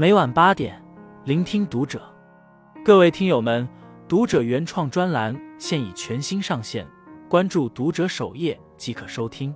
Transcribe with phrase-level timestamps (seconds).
[0.00, 0.80] 每晚八点，
[1.24, 2.00] 聆听读者。
[2.84, 3.68] 各位听友们，
[4.06, 6.86] 读者原创专栏现已全新上线，
[7.28, 9.52] 关注读者首页即可收听。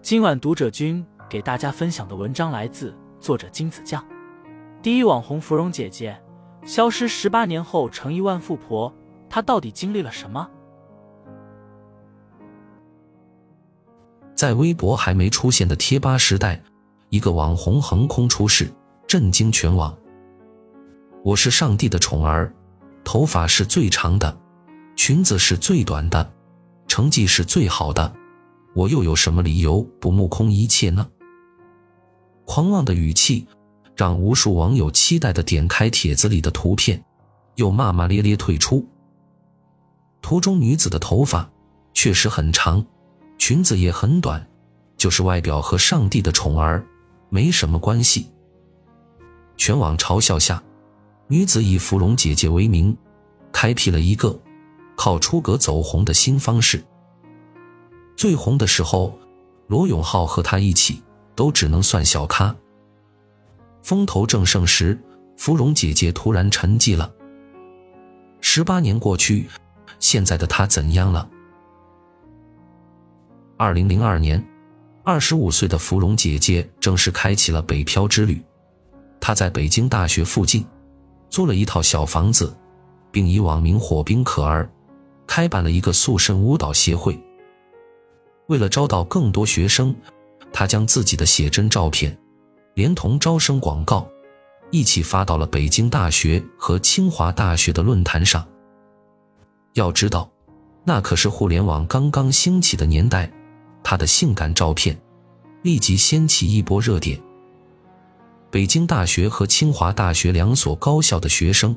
[0.00, 4.06] 今晚读者君给大家分享的文章来自作者金子酱。
[4.80, 6.16] 第一网红芙蓉姐姐
[6.64, 8.94] 消失十八年后成亿万富婆，
[9.28, 10.48] 她到底经历了什么？
[14.32, 16.62] 在微博还没出现的贴吧时代，
[17.08, 18.70] 一个网红横空出世。
[19.16, 19.96] 震惊全网！
[21.24, 22.52] 我是上帝的宠儿，
[23.02, 24.38] 头发是最长的，
[24.94, 26.34] 裙子是最短的，
[26.86, 28.14] 成绩是最好的，
[28.74, 31.08] 我又有什么理由不目空一切呢？
[32.44, 33.46] 狂妄的语气
[33.96, 37.02] 让无数网友期待的点开帖子里的图片，
[37.54, 38.86] 又骂骂咧咧退出。
[40.20, 41.50] 图中女子的头发
[41.94, 42.84] 确实很长，
[43.38, 44.46] 裙子也很短，
[44.98, 46.86] 就是外表和上帝的宠儿
[47.30, 48.30] 没什么关系。
[49.56, 50.62] 全网嘲笑下，
[51.28, 52.96] 女子以芙蓉姐姐为名，
[53.52, 54.38] 开辟了一个
[54.96, 56.82] 靠出格走红的新方式。
[58.16, 59.18] 最红的时候，
[59.66, 61.02] 罗永浩和她一起
[61.34, 62.54] 都只能算小咖。
[63.82, 64.98] 风头正盛时，
[65.36, 67.12] 芙蓉姐姐突然沉寂了。
[68.40, 69.48] 十八年过去，
[69.98, 71.28] 现在的她怎样了？
[73.56, 74.44] 二零零二年，
[75.02, 78.42] 二十五岁的芙蓉姐姐正式开启了北漂之旅。
[79.20, 80.64] 他在北京大学附近
[81.28, 82.56] 租了一套小房子，
[83.10, 84.70] 并以网名“火冰可儿”
[85.26, 87.18] 开办了一个塑身舞蹈协会。
[88.46, 89.94] 为了招到更多学生，
[90.52, 92.16] 他将自己的写真照片
[92.74, 94.08] 连同招生广告
[94.70, 98.46] 一起发到了北京大学和清华大学的论坛上。
[99.74, 100.30] 要知道，
[100.84, 103.30] 那可是互联网刚刚兴起的年代，
[103.82, 104.96] 他的性感照片
[105.62, 107.20] 立即掀起一波热点。
[108.56, 111.76] 北京大学和清华大学两所高校的学生，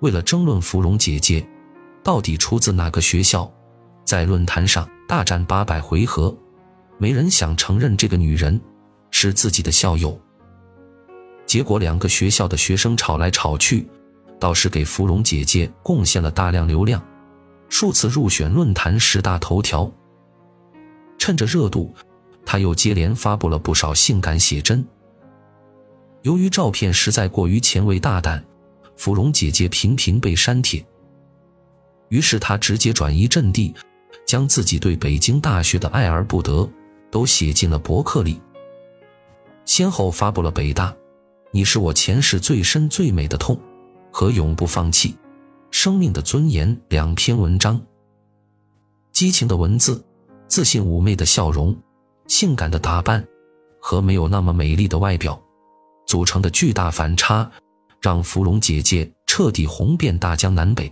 [0.00, 1.46] 为了争论芙蓉姐姐
[2.02, 3.48] 到底出自哪个学校，
[4.02, 6.36] 在论坛上大战八百回合，
[6.98, 8.60] 没人想承认这个女人
[9.12, 10.20] 是自己的校友。
[11.46, 13.88] 结果两个学校的学生吵来吵去，
[14.40, 17.00] 倒是给芙蓉姐姐贡献了大量流量，
[17.68, 19.88] 数次入选论坛十大头条。
[21.16, 21.94] 趁着热度，
[22.44, 24.84] 她又接连发布了不少性感写真。
[26.22, 28.44] 由于照片实在过于前卫大胆，
[28.96, 30.84] 芙蓉姐姐频频被删帖。
[32.08, 33.74] 于是她直接转移阵地，
[34.26, 36.68] 将自己对北京大学的爱而不得
[37.10, 38.40] 都写进了博客里。
[39.64, 40.94] 先后发布了北大
[41.52, 43.58] “你是我前世最深最美的痛”
[44.10, 45.16] 和“永不放弃
[45.70, 47.80] 生命的尊严”两篇文章。
[49.12, 50.04] 激情的文字、
[50.46, 51.76] 自信妩媚的笑容、
[52.26, 53.24] 性感的打扮
[53.80, 55.40] 和没有那么美丽的外表。
[56.08, 57.48] 组成的巨大反差，
[58.00, 60.90] 让芙蓉姐姐彻底红遍大江南北，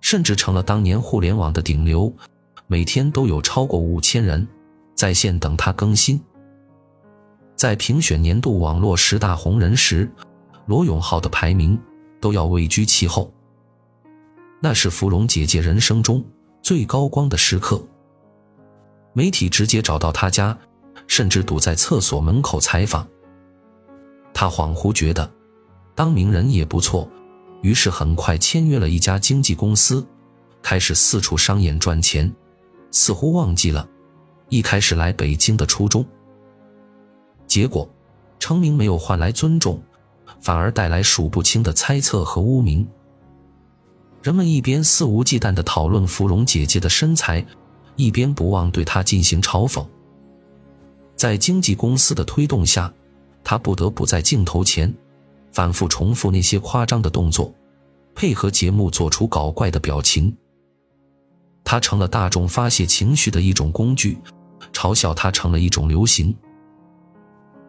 [0.00, 2.12] 甚至成了当年互联网的顶流，
[2.66, 4.48] 每天都有超过五千人
[4.96, 6.18] 在线等她更新。
[7.54, 10.10] 在评选年度网络十大红人时，
[10.64, 11.78] 罗永浩的排名
[12.18, 13.30] 都要位居其后。
[14.58, 16.24] 那是芙蓉姐姐人生中
[16.62, 17.80] 最高光的时刻。
[19.12, 20.56] 媒体直接找到她家，
[21.06, 23.06] 甚至堵在厕所门口采访。
[24.42, 25.32] 他恍惚觉得，
[25.94, 27.08] 当名人也不错，
[27.60, 30.04] 于是很快签约了一家经纪公司，
[30.60, 32.28] 开始四处商演赚钱，
[32.90, 33.88] 似乎忘记了
[34.48, 36.04] 一开始来北京的初衷。
[37.46, 37.88] 结果，
[38.40, 39.80] 成名没有换来尊重，
[40.40, 42.84] 反而带来数不清的猜测和污名。
[44.24, 47.46] 人们一边肆无忌惮地讨论芙蓉姐姐的身材，
[47.94, 49.86] 一边不忘对她进行嘲讽。
[51.14, 52.92] 在经纪公司的推动下。
[53.44, 54.92] 他不得不在镜头前
[55.52, 57.52] 反复重复那些夸张的动作，
[58.14, 60.34] 配合节目做出搞怪的表情。
[61.64, 64.18] 他成了大众发泄情绪的一种工具，
[64.72, 66.34] 嘲笑他成了一种流行。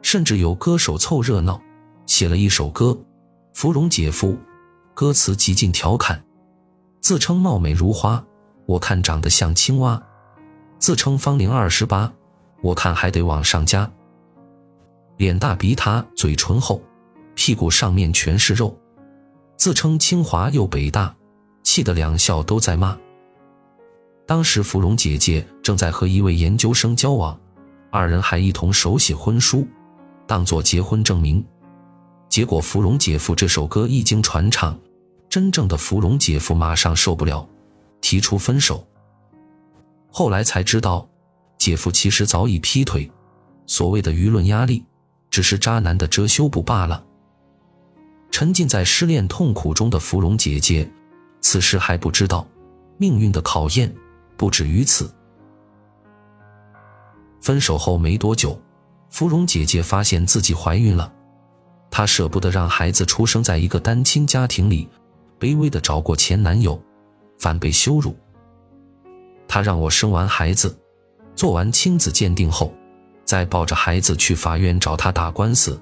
[0.01, 1.61] 甚至有歌手凑热闹，
[2.05, 2.87] 写了一首歌
[3.53, 4.29] 《芙蓉姐夫》，
[4.93, 6.21] 歌词极尽调侃，
[6.99, 8.23] 自称貌美如花，
[8.65, 10.01] 我看长得像青蛙；
[10.77, 12.11] 自称芳龄二十八，
[12.61, 13.89] 我看还得往上加。
[15.23, 16.83] 脸大鼻塌，嘴唇厚，
[17.33, 18.77] 屁股上面全是肉，
[19.55, 21.15] 自称清华又北大，
[21.63, 22.99] 气得两校都在骂。
[24.27, 27.39] 当时芙蓉姐姐正在和一位研究生交往，
[27.89, 29.65] 二人还一同手写婚书，
[30.27, 31.41] 当做结婚证明。
[32.27, 34.77] 结果芙蓉姐夫这首歌一经传唱，
[35.29, 37.47] 真正的芙蓉姐夫马上受不了，
[38.01, 38.85] 提出分手。
[40.11, 41.07] 后来才知道，
[41.57, 43.09] 姐夫其实早已劈腿，
[43.65, 44.83] 所谓的舆论压力。
[45.33, 47.03] 只是渣男的遮羞布罢了。
[48.29, 50.87] 沉浸在失恋痛苦中的芙蓉姐姐，
[51.41, 52.47] 此时还不知道，
[52.99, 53.91] 命运的考验
[54.37, 55.11] 不止于此。
[57.41, 58.61] 分手后没多久，
[59.09, 61.11] 芙蓉姐姐发现自己怀孕了，
[61.89, 64.87] 她舍不得让孩子出生在一个单亲家庭里，
[65.39, 66.79] 卑微的找过前男友，
[67.39, 68.15] 反被羞辱。
[69.47, 70.77] 她让我生完孩子，
[71.35, 72.71] 做完亲子鉴定后，
[73.33, 75.81] 再抱着孩子去法院找他打官司，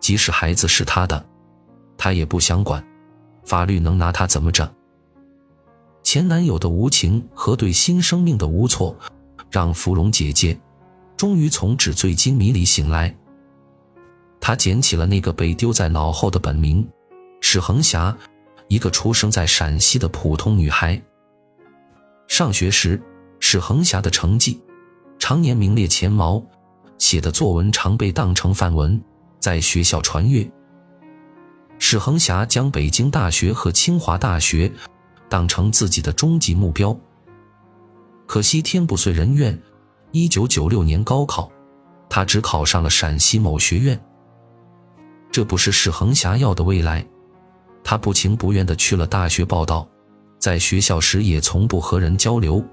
[0.00, 1.22] 即使孩子是他的，
[1.98, 2.82] 他也不想管，
[3.44, 4.74] 法律能拿他怎么着？
[6.02, 8.96] 前男友的无情和对新生命的无措，
[9.50, 10.58] 让芙蓉姐姐。
[11.18, 13.14] 终于从纸醉金迷里醒来，
[14.40, 16.88] 他捡起了那个被丢在脑后的本名
[17.42, 18.16] 史恒霞，
[18.68, 20.98] 一个出生在陕西的普通女孩。
[22.26, 22.98] 上学时，
[23.38, 24.58] 史恒霞的成绩
[25.18, 26.42] 常年名列前茅，
[26.98, 29.00] 写的作文常被当成范文
[29.38, 30.48] 在学校传阅。
[31.78, 34.72] 史恒霞将北京大学和清华大学
[35.28, 36.98] 当成自己的终极目标，
[38.26, 39.58] 可惜天不遂人愿。
[40.12, 41.50] 一九九六年高考，
[42.08, 44.00] 他只考上了陕西某学院。
[45.30, 47.06] 这不是史恒霞要的未来，
[47.84, 49.86] 他不情不愿地去了大学报道，
[50.38, 52.64] 在学校时也从不和人交流，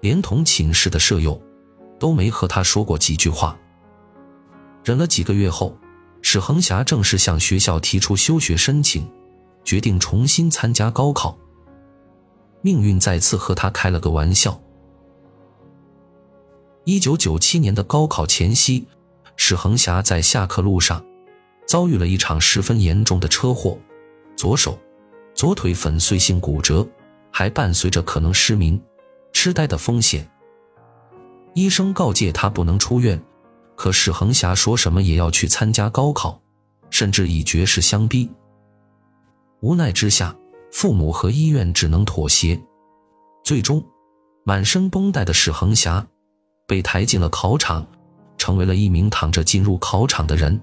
[0.00, 1.40] 连同寝室的舍友
[2.02, 3.56] 都没和他说过几句话。
[4.82, 5.78] 忍了几个月后，
[6.20, 9.08] 史恒霞正式向学校提出休学申请，
[9.62, 11.38] 决定重新参加高考。
[12.60, 14.60] 命运再次和他开了个玩笑。
[16.82, 18.84] 一九九七年的高考前夕，
[19.36, 21.04] 史恒霞在下课路上
[21.68, 23.78] 遭遇了一场十分严重的车祸，
[24.34, 24.76] 左手、
[25.36, 26.84] 左腿粉碎性骨折，
[27.30, 28.82] 还伴随着可能失明、
[29.32, 30.28] 痴呆的风险。
[31.54, 33.22] 医生告诫他不能出院，
[33.76, 36.40] 可史恒霞说什么也要去参加高考，
[36.90, 38.30] 甚至以绝食相逼。
[39.60, 40.34] 无奈之下，
[40.70, 42.60] 父母和医院只能妥协，
[43.44, 43.84] 最终，
[44.44, 46.06] 满身绷带的史恒霞。
[46.64, 47.86] 被抬进了考场，
[48.38, 50.58] 成为了一名躺着进入考场的人。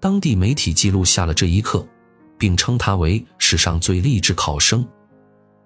[0.00, 1.86] 当地媒体记录下了这一刻，
[2.36, 4.84] 并称他为史上最励志考生。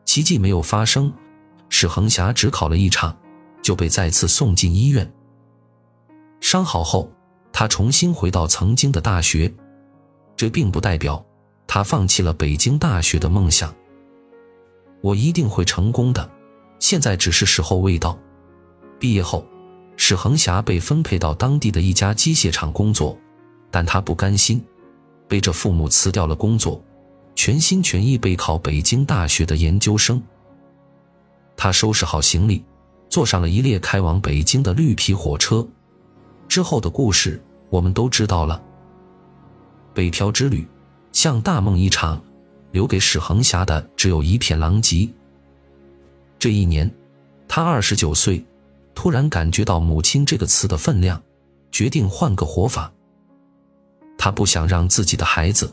[0.05, 1.11] 奇迹没有发生，
[1.71, 3.17] 史恒霞只考了一场，
[3.69, 5.13] 就被再次送进医院。
[6.41, 7.13] 伤好后，
[7.53, 9.53] 他重新回到曾经的大学，
[10.35, 11.23] 这并不代表
[11.67, 13.75] 他放弃了北京大学的梦想。
[15.03, 16.31] 我一定会成功的，
[16.79, 18.19] 现在只是时候未到。
[18.99, 19.45] 毕业后，
[19.99, 23.19] 史恒霞被分配到当地的一家机械厂工作，
[23.71, 24.65] 但他不甘心，
[25.29, 26.83] 背着父母辞掉了工作，
[27.35, 30.23] 全心全意备考北京大学的研究生。
[31.55, 32.65] 他收拾好行李，
[33.09, 35.67] 坐上了一列开往北京的绿皮火车。
[36.49, 38.63] 之后的故事我们都知道了。
[39.95, 40.67] 北漂之旅
[41.13, 42.23] 像大梦一场，
[42.73, 45.09] 留给史恒霞的只有一片狼藉。
[46.39, 46.91] 这一年，
[47.47, 48.45] 他二十九岁。
[48.95, 51.23] 突然感觉到“母亲”这个词的分量，
[51.71, 52.93] 决定换个活法。
[54.19, 55.73] 他不想让自己的孩子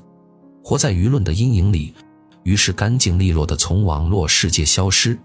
[0.64, 1.92] 活在舆论的阴影里，
[2.44, 5.18] 于是干净利落的从网络世界消失。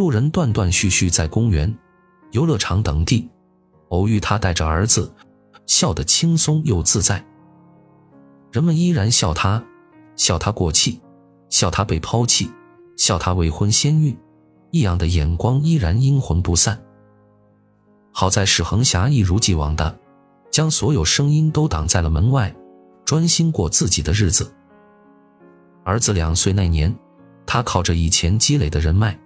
[0.00, 1.76] 路人断断续续在公园、
[2.30, 3.28] 游乐场等地
[3.90, 5.12] 偶遇他，带着儿子，
[5.66, 7.22] 笑得轻松又自在。
[8.50, 9.62] 人们依然笑他，
[10.16, 10.98] 笑他过气，
[11.50, 12.50] 笑他被抛弃，
[12.96, 14.16] 笑他未婚先孕。
[14.70, 16.82] 异样的眼光依然阴魂不散。
[18.10, 20.00] 好在史恒霞一如既往的
[20.50, 22.56] 将所有声音都挡在了门外，
[23.04, 24.50] 专心过自己的日子。
[25.84, 26.96] 儿子两岁那年，
[27.44, 29.18] 他靠着以前积累的人脉，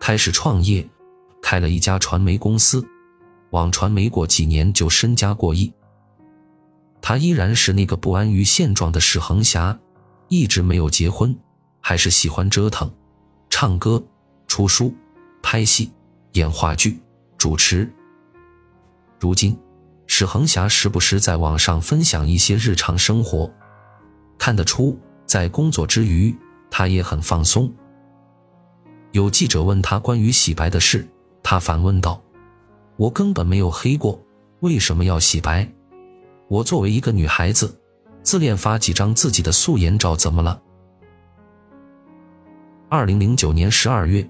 [0.00, 0.84] 开始创业，
[1.40, 2.84] 开了一家传媒公司，
[3.50, 5.72] 网传没过几年就身家过亿。
[7.00, 9.78] 他依然是那个不安于现状的史恒霞，
[10.28, 11.38] 一直没有结婚，
[11.80, 12.90] 还是喜欢折腾，
[13.48, 14.02] 唱歌。
[14.48, 14.92] 出书、
[15.40, 15.92] 拍戏、
[16.32, 17.00] 演话剧、
[17.38, 17.88] 主持。
[19.20, 19.56] 如今，
[20.08, 23.48] 史恒霞时不时在网上分享一些日常生活，
[24.38, 26.36] 看得出在工作之余，
[26.68, 27.72] 他也很放松。
[29.12, 31.06] 有记者问他关于洗白的事，
[31.42, 32.22] 他反问道
[32.96, 34.20] ：“我根本没有黑过，
[34.60, 35.68] 为什么要洗白？
[36.48, 37.80] 我作为一个女孩子，
[38.22, 40.60] 自恋发几张自己的素颜照怎么了？”
[42.88, 44.28] 二零零九年十二月。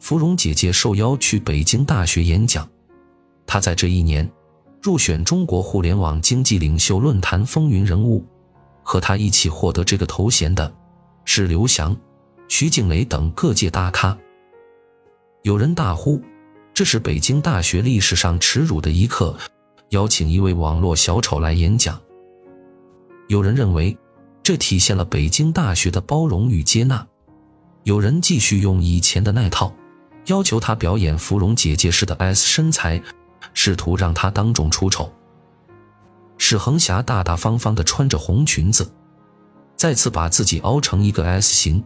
[0.00, 2.68] 芙蓉姐姐受邀去北京大学演讲，
[3.44, 4.30] 她在这一年
[4.80, 8.24] 入选中国互联网经济领袖论坛风云人物。
[8.84, 10.72] 和她一起获得这个头衔的
[11.24, 11.96] 是刘翔、
[12.48, 14.16] 徐静蕾等各界大咖。
[15.42, 16.20] 有人大呼
[16.74, 19.36] ：“这是北京大学历史上耻辱的一刻，
[19.90, 22.00] 邀请一位网络小丑来演讲。”
[23.28, 23.96] 有人认为
[24.42, 27.06] 这体现了北京大学的包容与接纳。
[27.84, 29.72] 有人继续用以前的那套，
[30.26, 33.00] 要求他表演芙蓉姐姐式的 S 身材，
[33.54, 35.12] 试图让他当众出丑。
[36.38, 38.90] 史恒霞大大方方的穿着红裙子，
[39.76, 41.84] 再次把自己凹成一个 S 型。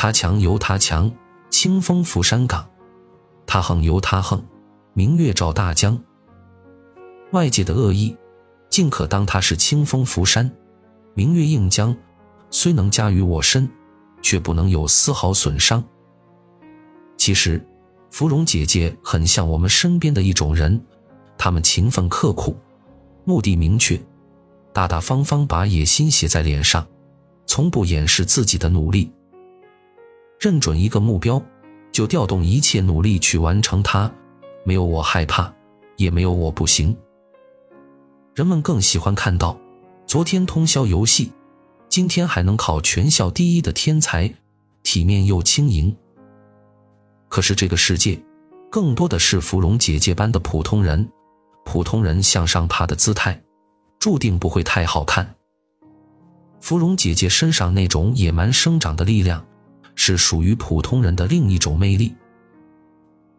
[0.00, 1.10] 他强由他强，
[1.50, 2.62] 清风拂山岗；
[3.48, 4.40] 他横由他横，
[4.92, 6.00] 明月照大江。
[7.32, 8.16] 外界的恶意，
[8.70, 10.48] 尽可当他是清风拂山，
[11.14, 11.96] 明月映江，
[12.48, 13.68] 虽能加于我身，
[14.22, 15.82] 却不能有丝毫损伤。
[17.16, 17.60] 其实，
[18.08, 20.80] 芙蓉姐姐很像我们身边的一种人，
[21.36, 22.56] 他们勤奋刻苦。
[23.24, 24.00] 目的明确，
[24.72, 26.86] 大大方方把野心写在脸上，
[27.48, 29.12] 从不掩饰自己的努力。
[30.38, 31.42] 认准一个目标，
[31.90, 34.10] 就调动一切努力去完成它。
[34.64, 35.52] 没有我害怕，
[35.96, 36.96] 也没有我不行。
[38.34, 39.58] 人们更喜欢看到，
[40.06, 41.32] 昨天通宵游戏，
[41.88, 44.32] 今天还能考全校第一的天才，
[44.82, 45.94] 体面又轻盈。
[47.28, 48.20] 可是这个世界，
[48.70, 51.08] 更多的是芙蓉姐姐般的普通人。
[51.64, 53.38] 普通人向上爬的姿态，
[53.98, 55.34] 注定不会太好看。
[56.60, 59.44] 芙蓉姐姐身上那种野蛮生长的力量，
[60.00, 62.14] 是属于普通人的另一种魅力。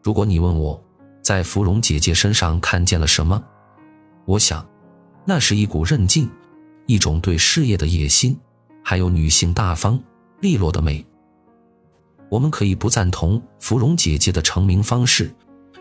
[0.04, 0.80] 如果你问我，
[1.22, 3.42] 在芙蓉姐姐身上看见了什么，
[4.26, 4.68] 我想，
[5.24, 6.30] 那是一股韧劲，
[6.86, 8.38] 一种对事业的野心，
[8.84, 9.98] 还有女性大方
[10.42, 11.04] 利落的美。
[12.30, 15.34] 我们可以不赞同芙蓉姐姐的成名方式，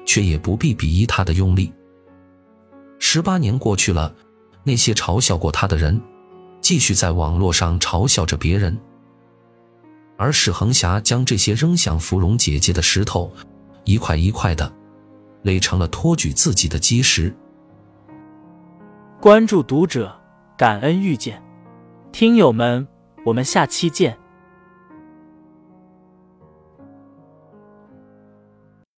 [0.07, 1.73] 却也不必鄙夷她的用力。
[3.01, 4.15] 十八年过去了，
[4.63, 6.01] 那些嘲笑过她的人，
[6.61, 8.79] 继续在网络上嘲笑着别人。
[10.19, 13.33] 而史恒霞将这些扔向芙蓉姐姐的石头，
[13.85, 14.71] 一块一块的，
[15.43, 17.33] 垒成了托举自己的基石。
[19.21, 20.13] 关注读者，
[20.57, 21.41] 感恩遇见，
[22.11, 22.87] 听友们，
[23.25, 24.19] 我们下期见。